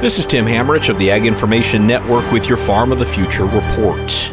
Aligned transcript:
This 0.00 0.20
is 0.20 0.26
Tim 0.26 0.46
Hammerich 0.46 0.88
of 0.88 0.96
the 1.00 1.10
Ag 1.10 1.26
Information 1.26 1.84
Network 1.84 2.30
with 2.30 2.46
your 2.46 2.56
Farm 2.56 2.92
of 2.92 3.00
the 3.00 3.04
Future 3.04 3.46
report. 3.46 4.30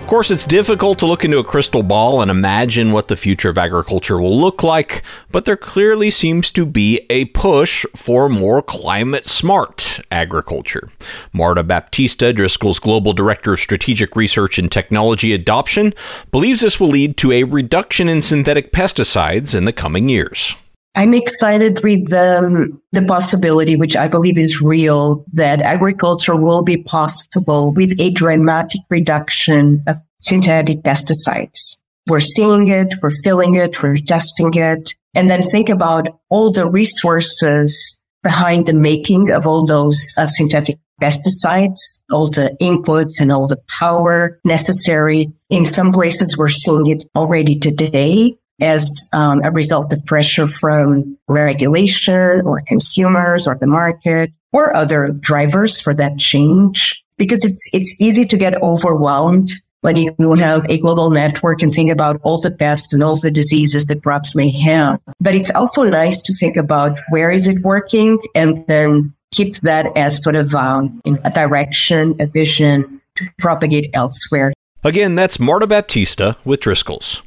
Of 0.00 0.06
course, 0.06 0.30
it's 0.30 0.46
difficult 0.46 0.98
to 1.00 1.06
look 1.06 1.22
into 1.22 1.36
a 1.36 1.44
crystal 1.44 1.82
ball 1.82 2.22
and 2.22 2.30
imagine 2.30 2.92
what 2.92 3.08
the 3.08 3.16
future 3.16 3.50
of 3.50 3.58
agriculture 3.58 4.18
will 4.18 4.34
look 4.34 4.62
like, 4.62 5.02
but 5.30 5.44
there 5.44 5.58
clearly 5.58 6.10
seems 6.10 6.50
to 6.52 6.64
be 6.64 7.04
a 7.10 7.26
push 7.26 7.84
for 7.94 8.30
more 8.30 8.62
climate 8.62 9.26
smart 9.26 10.00
agriculture. 10.10 10.88
Marta 11.30 11.62
Baptista, 11.62 12.32
Driscoll's 12.32 12.78
Global 12.78 13.12
Director 13.12 13.52
of 13.52 13.60
Strategic 13.60 14.16
Research 14.16 14.58
and 14.58 14.72
Technology 14.72 15.34
Adoption, 15.34 15.92
believes 16.30 16.62
this 16.62 16.80
will 16.80 16.88
lead 16.88 17.18
to 17.18 17.32
a 17.32 17.44
reduction 17.44 18.08
in 18.08 18.22
synthetic 18.22 18.72
pesticides 18.72 19.54
in 19.54 19.66
the 19.66 19.74
coming 19.74 20.08
years. 20.08 20.56
I'm 20.94 21.14
excited 21.14 21.82
with 21.82 22.12
um, 22.12 22.80
the 22.92 23.02
possibility, 23.02 23.76
which 23.76 23.96
I 23.96 24.08
believe 24.08 24.36
is 24.36 24.60
real, 24.60 25.24
that 25.32 25.60
agriculture 25.62 26.36
will 26.36 26.62
be 26.62 26.76
possible 26.76 27.72
with 27.72 27.98
a 27.98 28.10
dramatic 28.10 28.82
reduction 28.90 29.82
of 29.86 29.96
synthetic 30.18 30.82
pesticides. 30.82 31.82
We're 32.08 32.20
seeing 32.20 32.68
it, 32.68 32.94
we're 33.02 33.16
feeling 33.24 33.54
it, 33.54 33.82
we're 33.82 33.96
testing 33.96 34.52
it. 34.54 34.94
And 35.14 35.30
then 35.30 35.42
think 35.42 35.70
about 35.70 36.08
all 36.28 36.50
the 36.50 36.68
resources 36.68 38.02
behind 38.22 38.66
the 38.66 38.74
making 38.74 39.30
of 39.30 39.46
all 39.46 39.64
those 39.64 39.98
uh, 40.18 40.26
synthetic 40.26 40.78
pesticides, 41.00 42.02
all 42.10 42.28
the 42.28 42.56
inputs 42.60 43.20
and 43.20 43.32
all 43.32 43.48
the 43.48 43.60
power 43.78 44.38
necessary. 44.44 45.32
In 45.48 45.64
some 45.64 45.92
places, 45.92 46.36
we're 46.36 46.48
seeing 46.48 46.86
it 46.86 47.08
already 47.16 47.58
today 47.58 48.36
as 48.62 48.88
um, 49.12 49.40
a 49.44 49.50
result 49.50 49.92
of 49.92 50.04
pressure 50.06 50.46
from 50.46 51.18
regulation 51.28 52.40
or 52.44 52.62
consumers 52.66 53.46
or 53.46 53.56
the 53.56 53.66
market 53.66 54.32
or 54.52 54.74
other 54.74 55.08
drivers 55.08 55.80
for 55.80 55.92
that 55.94 56.18
change. 56.18 57.04
Because 57.18 57.44
it's, 57.44 57.68
it's 57.72 58.00
easy 58.00 58.24
to 58.24 58.36
get 58.36 58.60
overwhelmed 58.62 59.50
when 59.82 59.96
you 59.96 60.34
have 60.34 60.64
a 60.68 60.78
global 60.78 61.10
network 61.10 61.60
and 61.60 61.72
think 61.72 61.90
about 61.90 62.20
all 62.22 62.40
the 62.40 62.50
pests 62.50 62.92
and 62.92 63.02
all 63.02 63.16
the 63.16 63.30
diseases 63.30 63.86
that 63.86 64.02
crops 64.02 64.34
may 64.34 64.50
have. 64.50 65.00
But 65.20 65.34
it's 65.34 65.50
also 65.50 65.82
nice 65.82 66.22
to 66.22 66.34
think 66.34 66.56
about 66.56 66.96
where 67.10 67.30
is 67.30 67.46
it 67.48 67.62
working 67.62 68.18
and 68.34 68.64
then 68.66 69.12
keep 69.32 69.56
that 69.56 69.96
as 69.96 70.22
sort 70.22 70.36
of 70.36 70.54
um, 70.54 71.00
a 71.04 71.30
direction, 71.30 72.16
a 72.20 72.26
vision 72.26 73.00
to 73.16 73.26
propagate 73.38 73.90
elsewhere. 73.92 74.52
Again, 74.84 75.14
that's 75.14 75.38
Marta 75.38 75.66
Baptista 75.66 76.36
with 76.44 76.60
Driscoll's. 76.60 77.22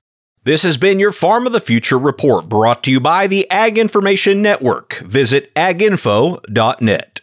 This 0.45 0.61
has 0.61 0.77
been 0.77 0.99
your 0.99 1.11
Farm 1.11 1.47
of 1.47 1.53
the 1.53 1.59
Future 1.59 1.97
report 1.97 2.47
brought 2.47 2.83
to 2.83 2.91
you 2.91 2.99
by 2.99 3.25
the 3.25 3.49
Ag 3.49 3.79
Information 3.79 4.43
Network. 4.43 4.97
Visit 4.97 5.51
aginfo.net. 5.55 7.21